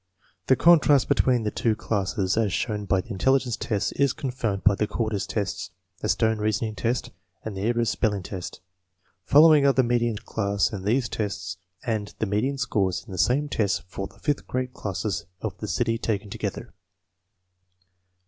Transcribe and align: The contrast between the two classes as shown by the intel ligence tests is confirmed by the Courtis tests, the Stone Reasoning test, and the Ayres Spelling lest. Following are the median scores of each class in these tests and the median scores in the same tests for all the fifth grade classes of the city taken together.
The 0.47 0.55
contrast 0.55 1.07
between 1.09 1.43
the 1.43 1.51
two 1.51 1.75
classes 1.75 2.35
as 2.35 2.51
shown 2.51 2.85
by 2.85 3.01
the 3.01 3.09
intel 3.11 3.37
ligence 3.37 3.55
tests 3.55 3.91
is 3.91 4.13
confirmed 4.13 4.63
by 4.63 4.73
the 4.73 4.87
Courtis 4.87 5.27
tests, 5.27 5.69
the 5.99 6.09
Stone 6.09 6.39
Reasoning 6.39 6.73
test, 6.73 7.11
and 7.45 7.55
the 7.55 7.61
Ayres 7.67 7.91
Spelling 7.91 8.25
lest. 8.31 8.61
Following 9.25 9.63
are 9.67 9.73
the 9.73 9.83
median 9.83 10.17
scores 10.17 10.73
of 10.73 10.73
each 10.73 10.73
class 10.73 10.73
in 10.79 10.85
these 10.85 11.07
tests 11.09 11.57
and 11.85 12.15
the 12.17 12.25
median 12.25 12.57
scores 12.57 13.03
in 13.05 13.11
the 13.11 13.19
same 13.19 13.47
tests 13.47 13.83
for 13.87 14.01
all 14.01 14.07
the 14.07 14.17
fifth 14.17 14.47
grade 14.47 14.73
classes 14.73 15.27
of 15.39 15.55
the 15.59 15.67
city 15.67 15.99
taken 15.99 16.31
together. 16.31 16.73